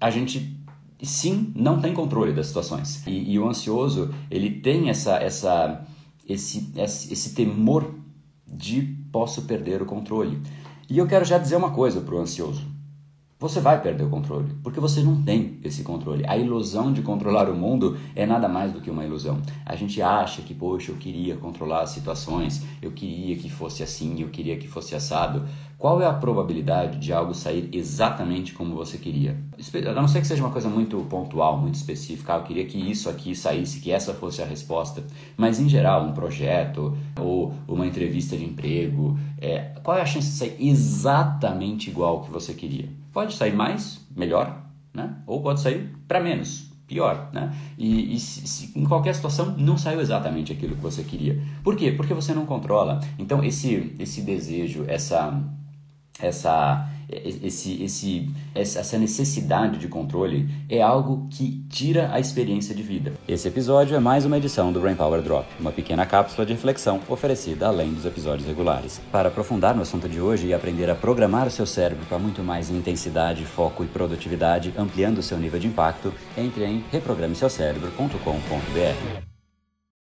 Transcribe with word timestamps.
a 0.00 0.10
gente 0.10 0.58
sim 1.02 1.52
não 1.54 1.80
tem 1.80 1.94
controle 1.94 2.32
das 2.32 2.48
situações. 2.48 3.06
E, 3.06 3.32
e 3.32 3.38
o 3.38 3.48
ansioso, 3.48 4.12
ele 4.30 4.50
tem 4.60 4.88
essa, 4.90 5.16
essa, 5.16 5.86
esse, 6.28 6.72
esse, 6.76 7.12
esse 7.12 7.34
temor 7.34 7.94
de 8.46 8.82
posso 9.12 9.42
perder 9.42 9.82
o 9.82 9.86
controle. 9.86 10.40
E 10.88 10.98
eu 10.98 11.06
quero 11.06 11.24
já 11.24 11.38
dizer 11.38 11.56
uma 11.56 11.70
coisa 11.70 12.00
para 12.00 12.14
o 12.14 12.18
ansioso. 12.18 12.66
Você 13.40 13.60
vai 13.60 13.80
perder 13.80 14.02
o 14.02 14.10
controle, 14.10 14.52
porque 14.64 14.80
você 14.80 15.00
não 15.00 15.22
tem 15.22 15.60
esse 15.62 15.84
controle. 15.84 16.24
A 16.26 16.36
ilusão 16.36 16.92
de 16.92 17.02
controlar 17.02 17.48
o 17.48 17.54
mundo 17.54 17.96
é 18.16 18.26
nada 18.26 18.48
mais 18.48 18.72
do 18.72 18.80
que 18.80 18.90
uma 18.90 19.04
ilusão. 19.04 19.40
A 19.64 19.76
gente 19.76 20.02
acha 20.02 20.42
que, 20.42 20.52
poxa, 20.52 20.90
eu 20.90 20.96
queria 20.96 21.36
controlar 21.36 21.82
as 21.82 21.90
situações, 21.90 22.64
eu 22.82 22.90
queria 22.90 23.36
que 23.36 23.48
fosse 23.48 23.80
assim, 23.80 24.20
eu 24.20 24.28
queria 24.28 24.56
que 24.56 24.66
fosse 24.66 24.96
assado. 24.96 25.46
Qual 25.78 26.02
é 26.02 26.06
a 26.06 26.12
probabilidade 26.12 26.98
de 26.98 27.12
algo 27.12 27.32
sair 27.32 27.68
exatamente 27.72 28.52
como 28.52 28.74
você 28.74 28.98
queria? 28.98 29.38
A 29.88 29.92
não 29.92 30.08
ser 30.08 30.20
que 30.20 30.26
seja 30.26 30.42
uma 30.42 30.50
coisa 30.50 30.68
muito 30.68 30.98
pontual, 31.08 31.56
muito 31.56 31.76
específica, 31.76 32.34
ah, 32.34 32.38
eu 32.38 32.42
queria 32.42 32.64
que 32.64 32.76
isso 32.76 33.08
aqui 33.08 33.32
saísse, 33.36 33.78
que 33.78 33.92
essa 33.92 34.12
fosse 34.12 34.42
a 34.42 34.44
resposta. 34.44 35.04
Mas 35.36 35.60
em 35.60 35.68
geral, 35.68 36.04
um 36.04 36.12
projeto 36.12 36.98
ou 37.16 37.54
uma 37.68 37.86
entrevista 37.98 38.36
de 38.36 38.44
emprego, 38.44 39.18
é, 39.40 39.72
qual 39.82 39.98
é 39.98 40.00
a 40.00 40.06
chance 40.06 40.28
de 40.28 40.34
sair 40.34 40.56
exatamente 40.58 41.90
igual 41.90 42.22
que 42.22 42.30
você 42.30 42.54
queria? 42.54 42.88
Pode 43.12 43.34
sair 43.34 43.52
mais, 43.52 44.00
melhor, 44.16 44.62
né? 44.94 45.16
ou 45.26 45.42
pode 45.42 45.60
sair 45.60 45.94
para 46.06 46.20
menos, 46.20 46.70
pior, 46.86 47.28
né? 47.32 47.52
E, 47.76 48.14
e 48.14 48.20
se, 48.20 48.46
se, 48.46 48.78
em 48.78 48.84
qualquer 48.84 49.14
situação 49.14 49.54
não 49.58 49.76
saiu 49.76 50.00
exatamente 50.00 50.52
aquilo 50.52 50.76
que 50.76 50.80
você 50.80 51.02
queria. 51.02 51.42
Por 51.62 51.76
quê? 51.76 51.92
Porque 51.92 52.14
você 52.14 52.32
não 52.32 52.46
controla. 52.46 53.00
Então 53.18 53.44
esse 53.44 53.94
esse 53.98 54.22
desejo, 54.22 54.84
essa 54.88 55.38
essa 56.20 56.88
esse, 57.08 57.82
esse, 57.82 58.30
essa 58.54 58.98
necessidade 58.98 59.78
de 59.78 59.88
controle 59.88 60.48
é 60.68 60.82
algo 60.82 61.26
que 61.30 61.64
tira 61.68 62.12
a 62.12 62.20
experiência 62.20 62.74
de 62.74 62.82
vida. 62.82 63.12
Esse 63.26 63.48
episódio 63.48 63.96
é 63.96 64.00
mais 64.00 64.24
uma 64.24 64.36
edição 64.36 64.72
do 64.72 64.80
Brain 64.80 64.94
Power 64.94 65.22
Drop, 65.22 65.46
uma 65.58 65.72
pequena 65.72 66.04
cápsula 66.04 66.46
de 66.46 66.52
reflexão 66.52 67.00
oferecida 67.08 67.66
além 67.66 67.92
dos 67.92 68.04
episódios 68.04 68.46
regulares. 68.46 69.00
Para 69.10 69.28
aprofundar 69.28 69.74
no 69.74 69.82
assunto 69.82 70.08
de 70.08 70.20
hoje 70.20 70.48
e 70.48 70.54
aprender 70.54 70.90
a 70.90 70.94
programar 70.94 71.46
o 71.46 71.50
seu 71.50 71.66
cérebro 71.66 72.04
para 72.06 72.18
muito 72.18 72.42
mais 72.42 72.70
intensidade, 72.70 73.44
foco 73.44 73.84
e 73.84 73.86
produtividade, 73.86 74.72
ampliando 74.76 75.18
o 75.18 75.22
seu 75.22 75.38
nível 75.38 75.58
de 75.58 75.66
impacto, 75.66 76.12
entre 76.36 76.64
em 76.64 76.84
reprogrameseucerebro.com.br. 76.90 79.37